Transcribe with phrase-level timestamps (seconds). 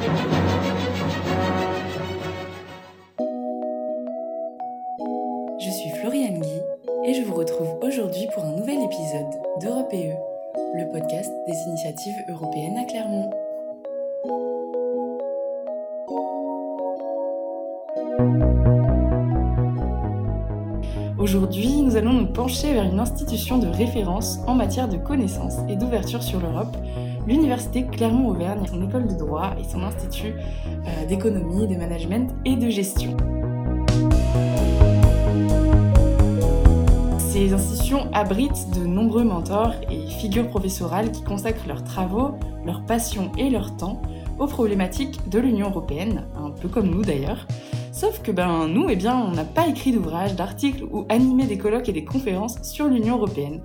[0.00, 0.06] Je
[5.70, 6.48] suis Floriane Guy
[7.04, 9.26] et je vous retrouve aujourd'hui pour un nouvel épisode
[9.60, 10.10] d'Europe et
[10.74, 13.30] le podcast des initiatives européennes à Clermont.
[21.18, 25.76] Aujourd'hui, nous allons nous pencher vers une institution de référence en matière de connaissances et
[25.76, 26.74] d'ouverture sur l'Europe,
[27.30, 32.68] l'Université Clermont-Auvergne en école de droit et son institut euh, d'économie, de management et de
[32.68, 33.16] gestion.
[37.18, 42.32] Ces institutions abritent de nombreux mentors et figures professorales qui consacrent leurs travaux,
[42.66, 44.02] leur passion et leur temps
[44.40, 47.46] aux problématiques de l'Union européenne, un peu comme nous d'ailleurs,
[47.92, 51.88] Sauf que ben nous, eh on n'a pas écrit d'ouvrage, d'articles ou animé des colloques
[51.90, 53.60] et des conférences sur l'Union européenne,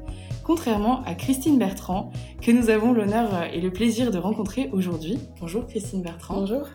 [0.45, 5.17] contrairement à Christine Bertrand, que nous avons l'honneur et le plaisir de rencontrer aujourd'hui.
[5.41, 6.36] Bonjour Christine Bertrand.
[6.36, 6.67] Bonjour.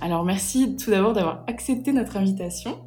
[0.00, 2.78] Alors merci tout d'abord d'avoir accepté notre invitation.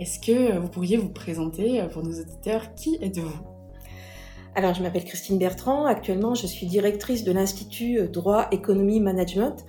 [0.00, 3.38] Est-ce que vous pourriez vous présenter pour nos auditeurs Qui êtes-vous?
[4.54, 5.84] Alors, je m'appelle Christine Bertrand.
[5.84, 9.66] Actuellement, je suis directrice de l'Institut Droit, Économie, Management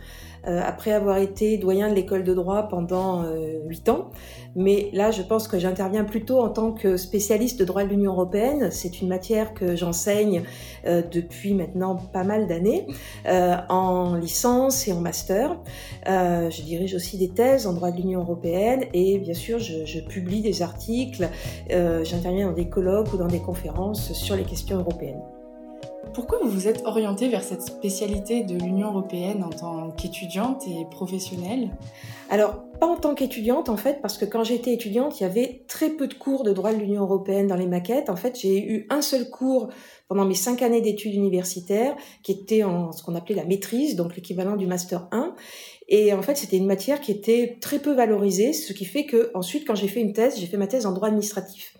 [0.48, 4.12] après avoir été doyen de l'école de droit pendant euh, huit ans.
[4.56, 8.14] Mais là, je pense que j'interviens plutôt en tant que spécialiste de droit de l'Union
[8.14, 8.70] européenne.
[8.72, 10.44] C'est une matière que j'enseigne
[10.86, 12.88] euh, depuis maintenant pas mal d'années
[13.70, 15.58] en licence et en master.
[16.06, 20.00] je dirige aussi des thèses en droit de l'Union européenne et bien sûr, je, je
[20.00, 21.30] publie des articles.
[21.70, 25.22] J'interviens dans des colloques ou dans des conférences sur les questions européennes.
[26.18, 30.86] Pourquoi vous vous êtes orientée vers cette spécialité de l'Union européenne en tant qu'étudiante et
[30.90, 31.70] professionnelle?
[32.32, 35.62] Alors, pas en tant qu'étudiante en fait, parce que quand j'étais étudiante, il y avait
[35.68, 38.10] très peu de cours de droit de l'Union européenne dans les maquettes.
[38.10, 39.70] En fait, j'ai eu un seul cours
[40.08, 44.16] pendant mes cinq années d'études universitaires, qui était en ce qu'on appelait la maîtrise, donc
[44.16, 45.36] l'équivalent du master 1.
[45.88, 49.30] Et en fait, c'était une matière qui était très peu valorisée, ce qui fait que
[49.36, 51.78] ensuite, quand j'ai fait une thèse, j'ai fait ma thèse en droit administratif.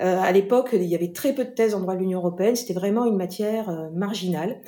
[0.00, 2.56] Euh, à l'époque, il y avait très peu de thèses en droit de l'Union européenne.
[2.56, 4.60] C'était vraiment une matière euh, marginale.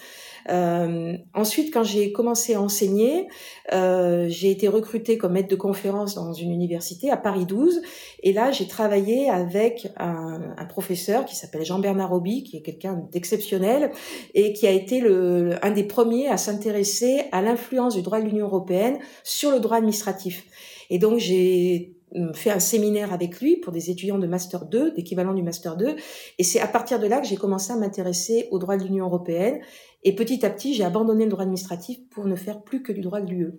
[0.49, 3.29] Euh, ensuite, quand j'ai commencé à enseigner,
[3.73, 7.83] euh, j'ai été recrutée comme maître de conférence dans une université à Paris 12.
[8.23, 13.07] Et là, j'ai travaillé avec un, un professeur qui s'appelle Jean-Bernard Roby, qui est quelqu'un
[13.13, 13.93] d'exceptionnel
[14.35, 18.27] et qui a été le, un des premiers à s'intéresser à l'influence du droit de
[18.27, 20.45] l'Union européenne sur le droit administratif.
[20.89, 22.00] Et donc, j'ai
[22.35, 25.97] fait un séminaire avec lui pour des étudiants de Master 2, d'équivalent du Master 2.
[26.39, 29.07] Et c'est à partir de là que j'ai commencé à m'intéresser au droit de l'Union
[29.07, 29.61] européenne.
[30.03, 33.01] Et petit à petit, j'ai abandonné le droit administratif pour ne faire plus que du
[33.01, 33.53] droit de l'UE.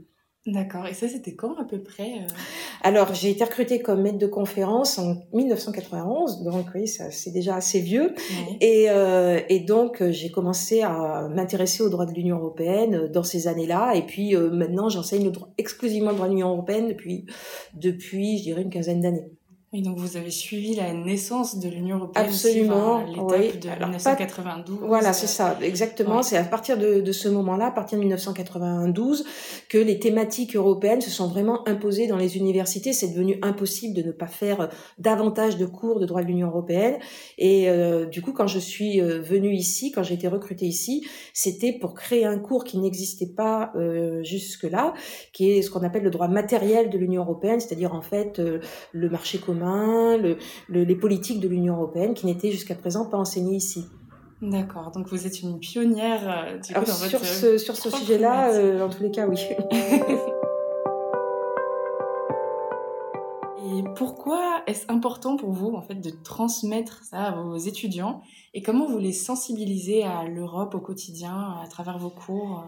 [0.48, 0.88] D'accord.
[0.88, 2.28] Et ça, c'était quand à peu près euh?
[2.82, 7.80] Alors, j'ai été recrutée comme maître de conférence en 1991, donc oui, c'est déjà assez
[7.80, 8.16] vieux.
[8.60, 13.08] Et, euh, et, donc, euh, j'ai commencé à m'intéresser au droit de l'Union européenne euh,
[13.08, 13.94] dans ces années-là.
[13.94, 17.28] Et puis, maintenant, j'enseigne le droit, exclusivement le droit de l'Union européenne depuis,
[17.76, 19.30] depuis, je dirais, une quinzaine d'années.
[19.74, 22.26] Oui, donc vous avez suivi la naissance de l'Union européenne.
[22.26, 23.06] Absolument.
[23.06, 24.80] L'étape de 1992.
[24.82, 26.24] Voilà, c'est ça, exactement.
[26.24, 29.24] C'est à partir de, de ce moment-là, à partir de 1992,
[29.70, 32.92] que les thématiques européennes se sont vraiment imposées dans les universités.
[32.92, 34.68] C'est devenu impossible de ne pas faire
[34.98, 36.98] davantage de cours de droit de l'Union européenne.
[37.38, 41.08] Et euh, du coup, quand je suis euh, venue ici, quand j'ai été recrutée ici,
[41.34, 44.94] c'était pour créer un cours qui n'existait pas euh, jusque-là,
[45.32, 48.60] qui est ce qu'on appelle le droit matériel de l'Union européenne, c'est-à-dire en fait euh,
[48.92, 50.38] le marché commun le,
[50.70, 53.86] les politiques de l'Union européenne qui n'étaient jusqu'à présent pas enseignées ici.
[54.42, 57.92] D'accord, donc vous êtes une pionnière euh, du coup, dans sur votre, ce, sur ce
[57.92, 59.38] sujet-là, euh, dans tous les cas, oui.
[63.64, 68.22] Et pourquoi est-ce important pour vous en fait de transmettre ça à vos étudiants
[68.56, 72.66] et comment vous les sensibilisez à l'Europe au quotidien à travers vos cours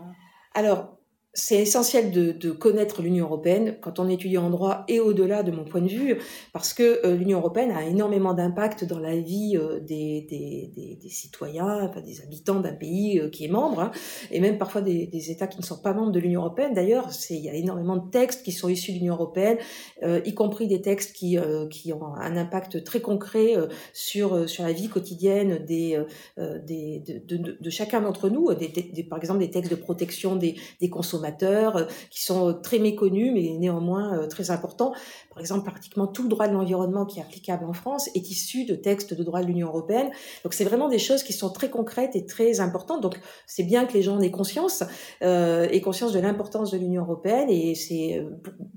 [0.53, 0.95] Alors,
[1.35, 5.51] c'est essentiel de, de connaître l'Union européenne quand on étudie en droit et au-delà de
[5.51, 6.19] mon point de vue,
[6.53, 10.95] parce que euh, l'Union européenne a énormément d'impact dans la vie euh, des, des, des,
[11.01, 13.91] des, citoyens, enfin, des habitants d'un pays euh, qui est membre, hein,
[14.29, 16.73] et même parfois des, États qui ne sont pas membres de l'Union européenne.
[16.73, 19.57] D'ailleurs, il y a énormément de textes qui sont issus de l'Union européenne,
[20.03, 21.38] y compris des textes qui,
[21.69, 23.56] qui ont un impact très concret
[23.94, 26.03] sur, sur la vie quotidienne des,
[26.38, 28.68] des, de, de, chacun d'entre nous, des,
[29.09, 33.31] par exemple des textes de protection des, des consommateurs euh, qui sont euh, très méconnus
[33.33, 34.93] mais néanmoins euh, très importants.
[35.29, 38.65] Par exemple, pratiquement tout le droit de l'environnement qui est applicable en France est issu
[38.65, 40.09] de textes de droit de l'Union européenne.
[40.43, 43.01] Donc c'est vraiment des choses qui sont très concrètes et très importantes.
[43.01, 44.83] Donc c'est bien que les gens en aient conscience,
[45.23, 47.49] euh, aient conscience de l'importance de l'Union européenne.
[47.49, 48.23] Et c'est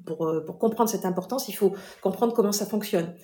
[0.07, 1.73] pour comprendre cette importance, il faut
[2.03, 3.15] comprendre comment ça fonctionne.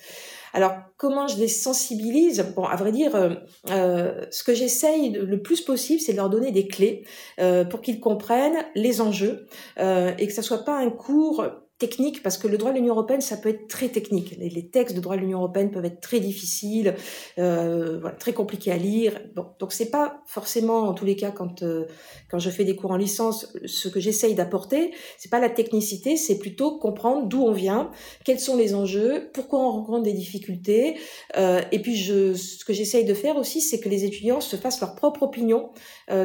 [0.53, 2.45] Alors, comment je les sensibilise?
[2.55, 3.31] Bon, à vrai dire, euh,
[3.71, 7.05] euh, ce que j'essaye le plus possible, c'est de leur donner des clés
[7.39, 9.47] euh, pour qu'ils comprennent les enjeux
[9.77, 11.43] et que ça soit pas un cours
[11.83, 14.37] technique parce que le droit de l'Union européenne, ça peut être très technique.
[14.39, 16.95] Les, textes de droit de l'Union européenne peuvent être très difficiles,
[17.37, 19.19] euh, très compliqués à lire.
[19.35, 21.85] Bon, donc c'est pas forcément, en tous les cas, quand euh,
[22.31, 26.15] quand je fais des cours en licence, ce que j'essaye d'apporter, c'est pas la technicité,
[26.15, 27.91] c'est plutôt comprendre d'où on vient,
[28.23, 30.95] quels sont les enjeux, pourquoi on rencontre des difficultés.
[31.37, 34.79] Euh, et puis ce que j'essaye de faire aussi, c'est que les étudiants se fassent
[34.79, 35.71] leur propre opinion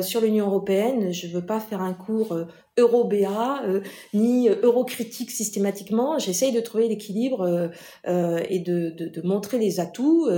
[0.02, 1.12] sur l'Union européenne.
[1.12, 2.36] Je veux pas faire un cours
[2.78, 3.80] euh, euro-BA, euh,
[4.14, 6.18] ni eurocritique systématiquement.
[6.18, 7.68] J'essaye de trouver l'équilibre euh,
[8.06, 10.28] euh, et de, de, montrer les atouts,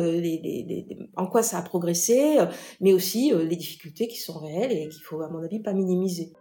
[1.17, 2.39] en quoi ça a progressé,
[2.81, 6.33] mais aussi les difficultés qui sont réelles et qu'il faut, à mon avis, pas minimiser.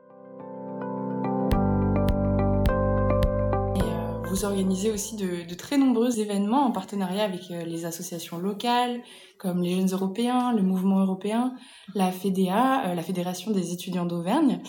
[4.29, 9.01] Vous organisez aussi de, de, très nombreux événements en partenariat avec les associations locales,
[9.37, 11.55] comme les Jeunes Européens, le Mouvement Européen,
[11.95, 14.61] la FEDEA, la Fédération des étudiants d'Auvergne.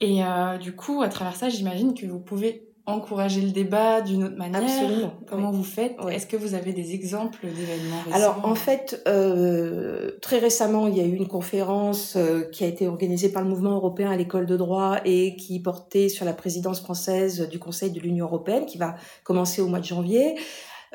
[0.00, 4.24] Et euh, du coup, à travers ça, j'imagine que vous pouvez encourager le débat d'une
[4.24, 4.62] autre manière.
[4.62, 5.14] Absolument.
[5.26, 5.96] Comment vous faites?
[6.10, 8.16] Est-ce que vous avez des exemples d'événements récents?
[8.16, 12.66] Alors en fait, euh, très récemment, il y a eu une conférence euh, qui a
[12.66, 16.34] été organisée par le mouvement européen à l'école de droit et qui portait sur la
[16.34, 20.34] présidence française du Conseil de l'Union européenne, qui va commencer au mois de janvier.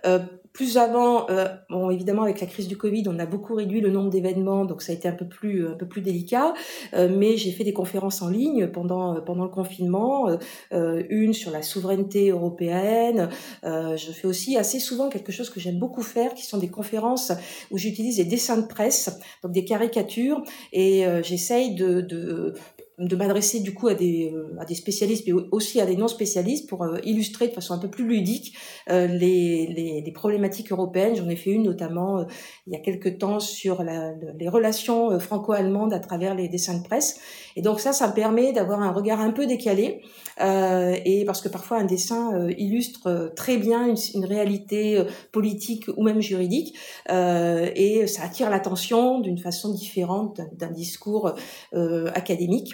[0.06, 0.20] Euh,
[0.54, 3.90] plus avant, euh, bon évidemment avec la crise du Covid, on a beaucoup réduit le
[3.90, 6.54] nombre d'événements, donc ça a été un peu plus un peu plus délicat.
[6.94, 10.28] Euh, mais j'ai fait des conférences en ligne pendant pendant le confinement,
[10.74, 13.30] euh, une sur la souveraineté européenne.
[13.64, 17.32] je fais aussi assez souvent quelque chose que j'aime beaucoup faire, qui sont des conférences
[17.72, 20.44] où j'utilise des dessins de presse, donc des caricatures,
[20.74, 22.54] et j'essaye de, de
[23.00, 26.68] de m'adresser du coup à des, euh, à des spécialistes, mais aussi à des non-spécialistes
[26.68, 28.54] pour euh, illustrer de façon un peu plus ludique
[28.90, 31.16] euh, les, les, les, problématiques européennes.
[31.16, 32.26] J'en ai fait une notamment
[32.68, 36.84] il y a quelques temps sur la, les relations franco-allemandes à travers les dessins de
[36.84, 37.20] presse.
[37.56, 40.02] Et donc ça, ça me permet d'avoir un regard un peu décalé,
[40.40, 46.22] et parce que parfois un dessin illustre très bien une, une réalité politique ou même
[46.22, 46.76] juridique,
[47.10, 51.34] et ça attire l'attention d'une façon différente d'un discours
[51.74, 52.74] académique.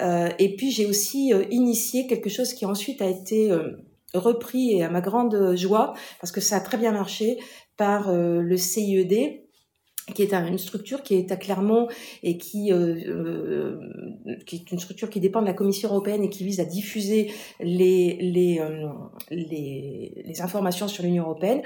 [0.00, 3.72] Euh, et puis j'ai aussi euh, initié quelque chose qui ensuite a été euh,
[4.14, 7.38] repris et à ma grande joie, parce que ça a très bien marché,
[7.76, 9.40] par le CIED,
[10.12, 11.88] qui est une structure qui est à Clermont
[12.22, 16.30] et qui, euh, euh, qui est une structure qui dépend de la Commission européenne et
[16.30, 18.88] qui vise à diffuser les, les, euh,
[19.30, 21.60] les, informations sur l'Union européenne.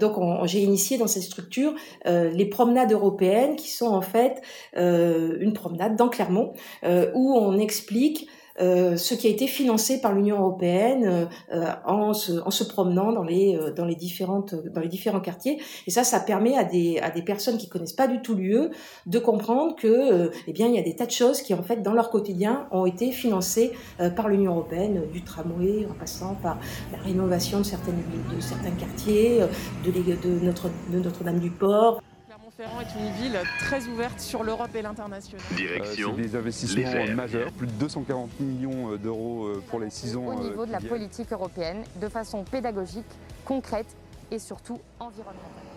[0.00, 1.74] Donc j'ai initié dans cette structure
[2.04, 4.40] les promenades européennes qui sont en fait
[4.76, 6.52] une promenade dans Clermont
[6.84, 8.28] où on explique
[8.60, 13.12] euh, ce qui a été financé par l'Union européenne euh, en, se, en se promenant
[13.12, 15.60] dans les, euh, dans, les différentes, dans les différents quartiers.
[15.86, 18.70] Et ça, ça permet à des, à des personnes qui connaissent pas du tout l'UE
[19.06, 21.82] de comprendre que, eh bien, il y a des tas de choses qui, en fait,
[21.82, 23.72] dans leur quotidien, ont été financées
[24.16, 26.58] par l'Union européenne, du tramway, en passant par
[26.92, 28.02] la rénovation de certaines
[28.34, 29.40] de certains quartiers,
[29.84, 32.00] de, de Notre, de Notre-Dame-du-Port
[32.60, 35.44] est une ville très ouverte sur l'Europe et l'international.
[35.56, 36.12] Direction.
[36.12, 40.26] Euh, des investissements majeurs, plus de 240 millions euh, d'euros euh, pour les 6 ans.
[40.26, 43.04] Au niveau de la politique européenne, de façon pédagogique,
[43.44, 43.96] concrète
[44.30, 45.72] et surtout environnementale.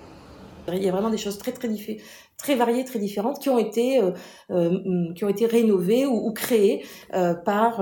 [0.73, 2.01] Il y a vraiment des choses très très différentes,
[2.37, 4.11] très variées, très différentes, qui ont été euh,
[4.51, 6.83] euh, qui ont été rénovées ou, ou créées
[7.13, 7.81] euh, par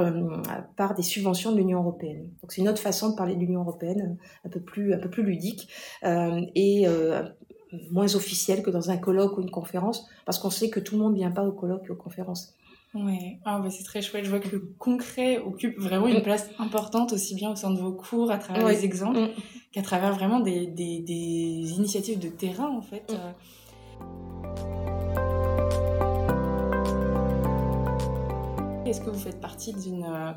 [0.75, 2.29] par des subventions de l'Union européenne.
[2.41, 5.09] Donc c'est une autre façon de parler de l'Union européenne, un peu plus un peu
[5.09, 5.69] plus ludique
[6.03, 6.85] et
[7.91, 11.01] moins officiel que dans un colloque ou une conférence, parce qu'on sait que tout le
[11.01, 12.53] monde ne vient pas au colloque et aux conférences.
[12.93, 14.23] Ouais, ah, bah, c'est très chouette.
[14.23, 16.23] Je vois que le concret occupe vraiment une mm.
[16.23, 19.29] place importante, aussi bien au sein de vos cours, à travers les exemples, mm.
[19.71, 23.11] qu'à travers vraiment des, des, des, initiatives de terrain, en fait.
[23.11, 23.15] Mm.
[28.87, 30.31] Est-ce que vous faites partie d'une euh,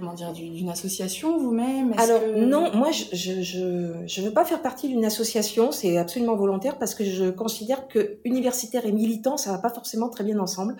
[0.00, 4.62] comment dire, d'une association vous-même Alors non, moi je, je, je, je, veux pas faire
[4.62, 9.52] partie d'une association, c'est absolument volontaire parce que je considère que universitaire et militant, ça
[9.52, 10.76] va pas forcément très bien ensemble.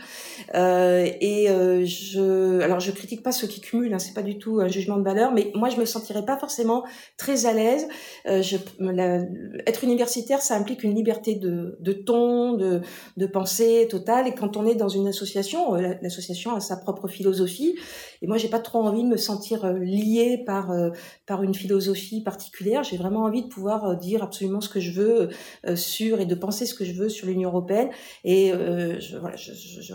[0.54, 4.38] Euh, et euh, je, alors je critique pas ceux qui cumulent, hein, c'est pas du
[4.38, 6.84] tout un jugement de valeur, mais moi je me sentirais pas forcément
[7.16, 7.86] très à l'aise.
[8.26, 9.20] Euh, je, la,
[9.66, 12.80] être universitaire, ça implique une liberté de, de ton, de,
[13.16, 17.08] de pensée totale, et quand on est dans une association, euh, l'association a sa propre
[17.08, 17.76] philosophie,
[18.22, 20.90] et moi j'ai pas trop envie de me sentir euh, liée par euh,
[21.26, 22.82] par une philosophie particulière.
[22.82, 25.28] J'ai vraiment envie de pouvoir euh, dire absolument ce que je veux
[25.74, 27.90] sur et de penser ce que je veux sur l'Union européenne.
[28.24, 29.94] Et voilà, je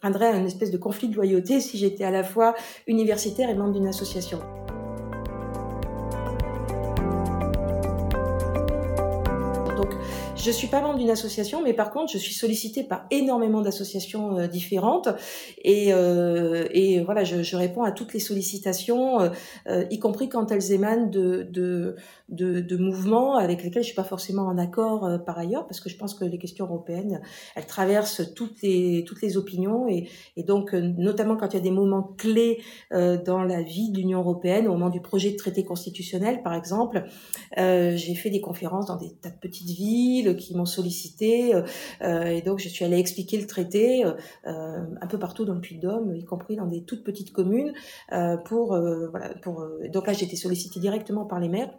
[0.00, 2.54] craindrais un espèce de conflit de loyauté si j'étais à la fois
[2.86, 4.40] universitaire et membre d'une association.
[10.40, 14.38] Je suis pas membre d'une association, mais par contre, je suis sollicitée par énormément d'associations
[14.38, 15.08] euh, différentes.
[15.64, 19.30] Et, euh, et voilà, je, je, réponds à toutes les sollicitations,
[19.68, 21.96] euh, y compris quand elles émanent de, de,
[22.28, 25.88] de, de, mouvements avec lesquels je suis pas forcément en accord par ailleurs, parce que
[25.88, 27.20] je pense que les questions européennes,
[27.56, 31.62] elles traversent toutes les toutes les opinions et, et donc notamment quand il y a
[31.62, 35.64] des moments clés dans la vie de l'Union européenne, au moment du projet de traité
[35.64, 37.04] constitutionnel, par exemple,
[37.56, 41.54] j'ai fait des conférences dans des tas de petites villes qui m'ont sollicité.
[42.02, 44.12] Euh, et donc, je suis allée expliquer le traité euh,
[44.44, 47.72] un peu partout dans le Puy-de-Dôme, y compris dans des toutes petites communes.
[48.12, 48.68] Euh, pour,
[49.10, 51.70] voilà, pour, donc là, j'ai été sollicitée directement par les maires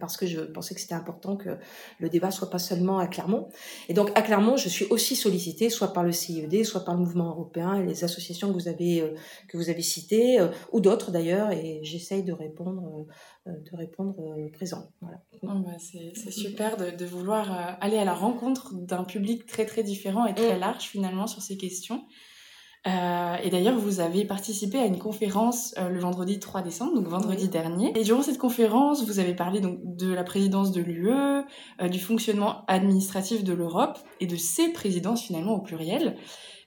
[0.00, 1.58] parce que je pensais que c'était important que
[1.98, 3.48] le débat soit pas seulement à Clermont.
[3.88, 7.00] Et donc à Clermont, je suis aussi sollicitée soit par le CIED, soit par le
[7.00, 9.14] mouvement européen et les associations que vous avez
[9.48, 10.38] que vous avez citées
[10.72, 13.06] ou d'autres d'ailleurs et j'essaye de répondre
[13.46, 14.90] euh, de répondre euh, présent.
[15.00, 15.18] Voilà.
[15.42, 19.66] Oh, bah, c'est super de, de, vouloir euh, aller à la rencontre d'un public très
[19.66, 20.60] très différent et très mm.
[20.60, 22.04] large finalement sur ces questions.
[22.86, 27.08] Euh, et d'ailleurs, vous avez participé à une conférence euh, le vendredi 3 décembre, donc
[27.08, 27.92] vendredi dernier.
[27.98, 31.98] Et durant cette conférence, vous avez parlé donc de la présidence de l'UE, euh, du
[31.98, 36.16] fonctionnement administratif de l'Europe et de ses présidences finalement au pluriel.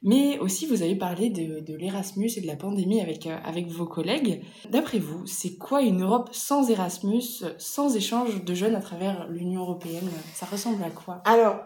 [0.02, 3.86] Mais aussi, vous avez parlé de, de l'Erasmus et de la pandémie avec, avec vos
[3.86, 4.44] collègues.
[4.70, 9.62] D'après vous, c'est quoi une Europe sans Erasmus, sans échange de jeunes à travers l'Union
[9.62, 10.10] européenne?
[10.34, 11.22] Ça ressemble à quoi?
[11.26, 11.58] Alors,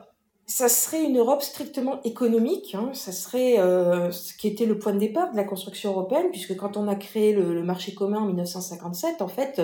[0.46, 2.76] ça serait une Europe strictement économique.
[2.76, 2.90] Hein.
[2.94, 6.56] Ça serait euh, ce qui était le point de départ de la construction européenne, puisque
[6.58, 9.62] quand on a créé le, marché commun en 1957, en fait,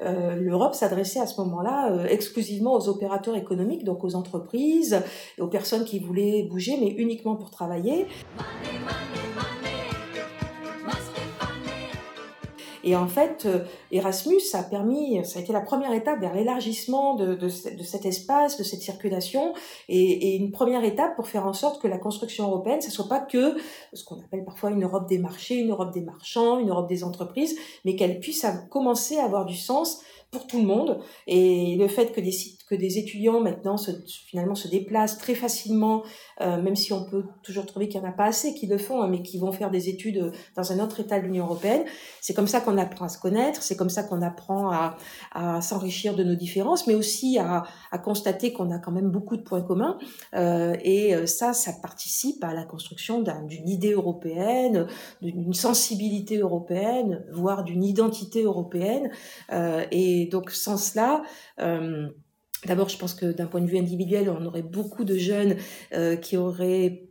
[0.00, 5.02] euh, l'Europe s'adressait à ce moment-là euh, exclusivement aux opérateurs économiques, donc aux entreprises,
[5.38, 8.06] aux personnes qui voulaient bouger, mais uniquement pour travailler.
[12.84, 17.14] Et en fait, euh, Erasmus a permis, ça a été la première étape vers l'élargissement
[17.14, 19.52] de, de, cet espace, de cette circulation,
[19.88, 23.08] et, et, une première étape pour faire en sorte que la construction européenne, ce soit
[23.08, 23.56] pas que
[23.92, 27.04] ce qu'on appelle parfois une Europe des marchés, une Europe des marchands, une Europe des
[27.04, 31.00] entreprises, mais qu'elle puisse commencer à avoir du sens pour tout le monde.
[31.26, 32.32] Et le fait que des,
[32.68, 33.90] que des étudiants maintenant se,
[34.26, 36.02] finalement se déplacent très facilement,
[36.40, 38.78] euh, même si on peut toujours trouver qu'il n'y en a pas assez qui le
[38.78, 41.84] font, hein, mais qui vont faire des études dans un autre État de l'Union européenne,
[42.20, 46.14] c'est comme ça qu'on apprend à se connaître, c'est comme ça qu'on apprend à, s'enrichir
[46.14, 47.64] de nos différences, mais aussi à,
[48.02, 49.98] constater qu'on a quand même beaucoup de points communs.
[50.34, 54.86] Euh, et euh, ça, ça participe à la construction d'une idée européenne,
[55.22, 59.10] d'une sensibilité européenne, voire d'une identité européenne.
[59.52, 61.22] Euh, et donc, sans cela,
[62.66, 65.56] d'abord, je pense que d'un point de vue individuel, on aurait beaucoup de jeunes
[66.20, 67.09] qui auraient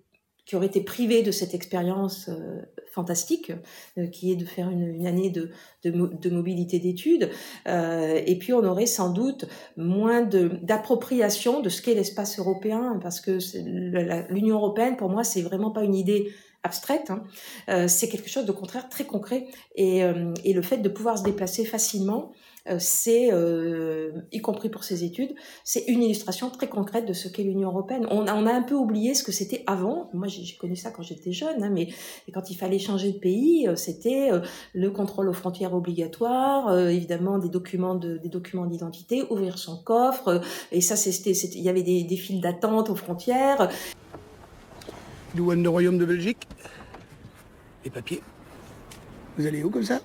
[0.49, 3.51] qui auraient été privés de cette expérience euh, fantastique,
[4.11, 5.51] qui est de faire une, année de,
[5.83, 7.29] de, mobilité d'études.
[7.67, 9.45] et puis, on aurait sans doute
[9.77, 13.37] moins d'appropriation de, ce qu'est l'espace européen, parce que
[14.33, 16.31] l'Union européenne, pour moi, c'est vraiment pas une idée
[16.63, 17.87] abstraite, hein.
[17.87, 19.47] c'est quelque chose de contraire très concret.
[19.75, 19.99] Et,
[20.43, 22.33] et, le fait de pouvoir se déplacer facilement,
[22.69, 27.27] euh, c'est, euh, y compris pour ses études, c'est une illustration très concrète de ce
[27.27, 28.05] qu'est l'Union européenne.
[28.11, 30.09] On a, on a un peu oublié ce que c'était avant.
[30.13, 31.87] Moi, j'ai connu ça quand j'étais jeune, hein, mais
[32.33, 34.29] quand il fallait changer de pays, euh, c'était
[34.73, 40.41] le contrôle aux frontières obligatoire, évidemment des documents de, des documents d'identité, ouvrir son coffre,
[40.71, 43.69] et ça, c'était, il y avait des, des files d'attente aux frontières.
[45.35, 46.47] Douane de Royaume de Belgique.
[47.83, 48.21] Les papiers.
[49.37, 49.99] Vous allez où comme ça?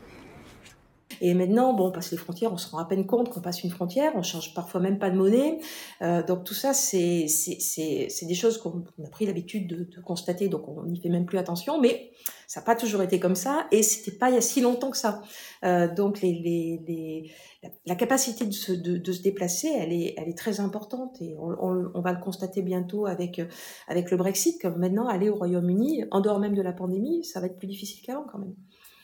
[1.20, 3.62] Et maintenant, bon, on passe les frontières, on se rend à peine compte qu'on passe
[3.62, 5.58] une frontière, on change parfois même pas de monnaie.
[6.02, 7.26] Euh, donc tout ça, c'est
[8.22, 11.80] des choses qu'on a pris l'habitude de, constater, donc on n'y fait même plus attention.
[11.80, 12.10] Mais
[12.46, 14.90] ça n'a pas toujours été comme ça, et c'était pas il y a si longtemps
[14.90, 15.22] que ça.
[15.64, 16.20] Euh, donc
[17.86, 22.00] la, capacité de se, de, se déplacer, elle est, elle est très importante, et on,
[22.00, 23.40] va le constater bientôt avec
[23.88, 24.60] avec le Brexit.
[24.60, 27.68] Comme maintenant, aller au Royaume-Uni, en dehors même de la pandémie, ça va être plus
[27.68, 28.54] difficile qu'avant quand même.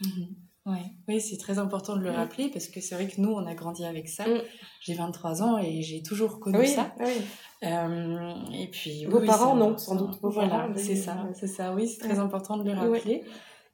[0.03, 0.50] Mmh.
[0.71, 0.93] Ouais.
[1.09, 3.55] Oui, c'est très important de le rappeler parce que c'est vrai que nous, on a
[3.55, 4.25] grandi avec ça.
[4.27, 4.43] Mm.
[4.81, 6.95] J'ai 23 ans et j'ai toujours connu ça.
[7.01, 7.23] Oui.
[7.63, 10.19] Euh, et puis, Vos parents, non, sans doute.
[10.23, 11.75] voilà, c'est ça, c'est ça.
[11.75, 13.25] Oui, c'est très important de le rappeler.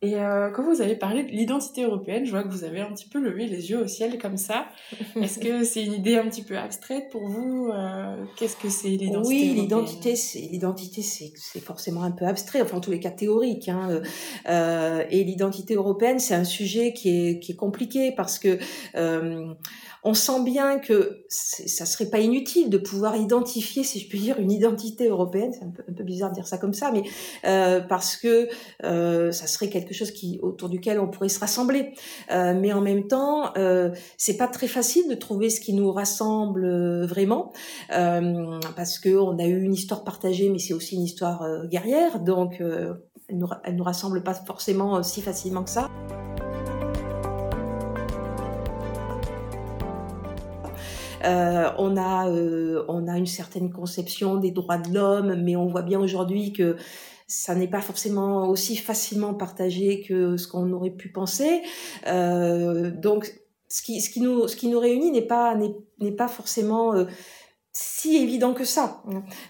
[0.03, 2.93] Et euh, quand vous avez parlé de l'identité européenne, je vois que vous avez un
[2.93, 4.67] petit peu levé les yeux au ciel comme ça.
[5.17, 8.89] Est-ce que c'est une idée un petit peu abstraite pour vous euh, Qu'est-ce que c'est
[8.89, 13.11] l'identité Oui, l'identité, c'est l'identité, c'est forcément un peu abstrait, enfin en tous les cas
[13.11, 13.71] théorique.
[13.71, 14.03] Hein.
[14.49, 18.59] Euh, et l'identité européenne, c'est un sujet qui est qui est compliqué parce que
[18.97, 19.55] euh,
[20.07, 24.39] on sent bien que ça serait pas inutile de pouvoir identifier, si je puis dire,
[24.39, 25.53] une identité européenne.
[25.53, 27.03] C'est un peu, bizarre de dire ça comme ça, mais
[27.45, 28.49] euh, parce que
[28.85, 31.95] euh, ça serait quelque chose qui autour duquel on pourrait se rassembler.
[32.31, 33.53] mais en même temps,
[34.17, 37.53] c'est pas très facile de trouver ce qui nous rassemble vraiment,
[37.89, 42.61] parce que on a eu une histoire partagée, mais c'est aussi une histoire guerrière, donc
[42.61, 45.91] elle nous, elle nous rassemble pas forcément si facilement que ça.
[51.27, 55.67] Euh, on, a, euh, on a une certaine conception des droits de l'homme, mais on
[55.67, 56.77] voit bien aujourd'hui que
[57.27, 61.63] ça n'est pas forcément aussi facilement partagé que ce qu'on aurait pu penser.
[62.07, 63.33] Euh, donc,
[63.69, 66.95] ce qui, ce qui, nous, ce qui nous réunit n'est pas, n'est, pas forcément
[67.79, 69.03] si évident que ça.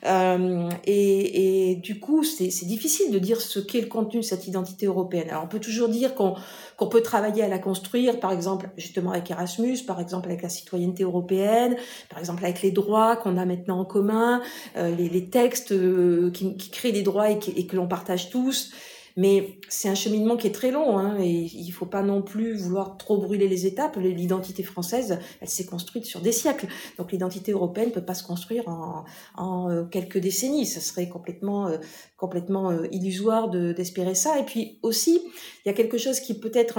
[0.04, 4.48] Euh, et, et, du coup, c'est difficile de dire ce qu'est le contenu de cette
[4.48, 5.28] identité européenne.
[5.30, 6.34] Alors, on peut toujours dire qu'on
[6.76, 10.48] qu'on peut travailler à la construire, par exemple, justement avec Erasmus, par exemple avec la
[10.48, 11.76] citoyenneté européenne,
[12.10, 14.42] par exemple avec les droits qu'on a maintenant en commun,
[14.76, 18.28] euh, les, les, textes euh, qui, qui, créent des droits et, et que l'on partage
[18.28, 18.72] tous.
[19.16, 22.54] Mais c'est un cheminement qui est très long, hein, et il faut pas non plus
[22.54, 23.96] vouloir trop brûler les étapes.
[23.96, 26.66] L'identité française, elle s'est construite sur des siècles.
[26.98, 29.04] Donc l'identité européenne peut pas se construire en,
[29.36, 30.66] en euh, quelques décennies.
[30.66, 31.78] Ça serait complètement, euh,
[32.16, 34.38] complètement euh, illusoire d'espérer ça.
[34.38, 35.20] Et puis aussi,
[35.64, 36.78] il y a quelque chose qui peut-être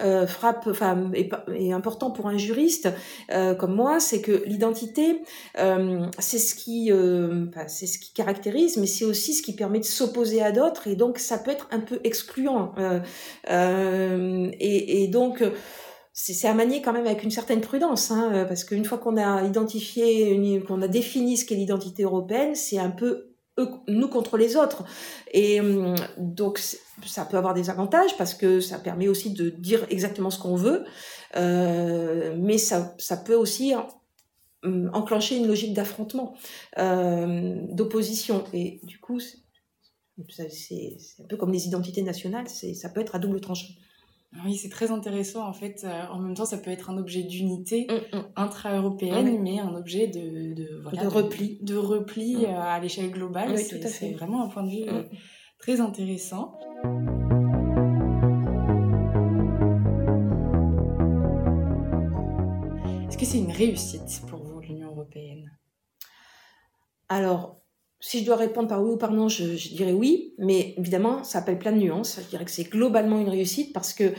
[0.00, 2.88] euh, frappe, enfin, est, est, important pour un juriste
[3.32, 5.22] euh, comme moi, c'est que l'identité,
[5.58, 6.90] euh, c'est ce qui,
[7.66, 10.96] c'est ce qui caractérise, mais c'est aussi ce qui permet de s'opposer à d'autres, et
[10.96, 12.74] donc ça peut être un peu excluant.
[13.48, 15.42] Et, et, donc
[16.12, 19.44] c'est à manier quand même avec une certaine prudence, hein, parce qu'une fois qu'on a
[19.44, 23.28] identifié, qu'on a défini ce qu'est l'identité européenne, c'est un peu
[23.86, 24.84] nous contre les autres.
[25.32, 26.60] Et hum, donc,
[27.04, 30.56] ça peut avoir des avantages parce que ça permet aussi de dire exactement ce qu'on
[30.56, 30.84] veut,
[31.36, 33.74] euh, mais ça, ça peut aussi
[34.62, 36.34] hum, enclencher une logique d'affrontement,
[36.78, 38.44] euh, d'opposition.
[38.52, 43.40] Et du coup, c'est un peu comme les identités nationales, ça peut être à double
[43.40, 43.68] tranchant.
[44.44, 45.46] Oui, c'est très intéressant.
[45.48, 48.22] En fait, euh, en même temps, ça peut être un objet d'unité mm, mm.
[48.36, 51.58] intra-européenne, mais un objet de, de, voilà, de repli.
[51.62, 52.44] De, repli mm.
[52.44, 53.52] euh, à l'échelle globale.
[53.52, 55.02] Oui, c'est vraiment un point de vue euh,
[55.58, 56.58] très intéressant.
[63.08, 65.50] Est-ce que c'est une réussite pour vous, l'Union européenne?
[67.08, 67.57] Alors,
[68.00, 71.38] si je dois répondre par oui ou par non, je, dirais oui, mais évidemment, ça
[71.38, 72.20] appelle plein de nuances.
[72.22, 74.12] Je dirais que c'est globalement une réussite parce que,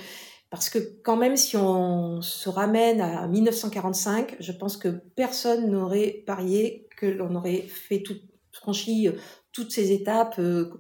[0.50, 6.24] parce que quand même, si on se ramène à 1945, je pense que personne n'aurait
[6.26, 8.18] parié que l'on aurait fait tout,
[8.52, 9.14] franchi euh,
[9.52, 10.72] toutes ces étapes, euh,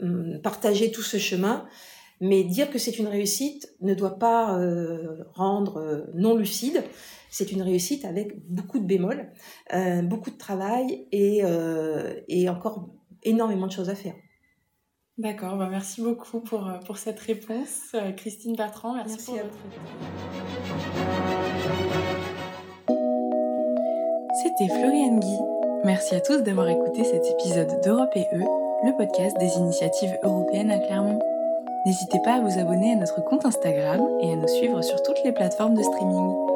[0.00, 1.66] hum, partagé tout ce chemin.
[2.20, 6.82] Mais dire que c'est une réussite ne doit pas euh, rendre euh, non lucide
[7.36, 9.30] c'est une réussite avec beaucoup de bémols,
[9.74, 12.88] euh, beaucoup de travail et, euh, et, encore
[13.22, 14.14] énormément de choses à faire.
[15.18, 17.94] D'accord, bah merci beaucoup pour, euh, pour cette réponse.
[18.16, 19.58] Christine Bertrand, merci, merci pour à votre
[24.42, 25.38] C'était Floriane Guy.
[25.84, 28.44] Merci à tous d'avoir écouté cet épisode d'Europe et eux,
[28.84, 31.20] le podcast des initiatives européennes à Clermont.
[31.84, 35.22] N'hésitez pas à vous abonner à notre compte Instagram et à nous suivre sur toutes
[35.22, 36.55] les plateformes de streaming.